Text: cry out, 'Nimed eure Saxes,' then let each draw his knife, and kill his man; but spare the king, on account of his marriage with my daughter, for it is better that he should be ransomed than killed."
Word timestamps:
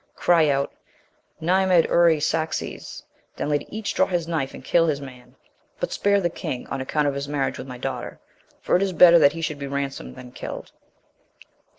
cry 0.15 0.49
out, 0.49 0.73
'Nimed 1.39 1.85
eure 1.85 2.19
Saxes,' 2.19 3.03
then 3.35 3.49
let 3.49 3.71
each 3.71 3.93
draw 3.93 4.07
his 4.07 4.27
knife, 4.27 4.51
and 4.55 4.65
kill 4.65 4.87
his 4.87 4.99
man; 4.99 5.35
but 5.79 5.93
spare 5.93 6.19
the 6.19 6.27
king, 6.27 6.65
on 6.69 6.81
account 6.81 7.07
of 7.07 7.13
his 7.13 7.27
marriage 7.29 7.59
with 7.59 7.67
my 7.67 7.77
daughter, 7.77 8.19
for 8.61 8.75
it 8.75 8.81
is 8.81 8.93
better 8.93 9.19
that 9.19 9.33
he 9.33 9.41
should 9.43 9.59
be 9.59 9.67
ransomed 9.67 10.15
than 10.15 10.31
killed." 10.31 10.71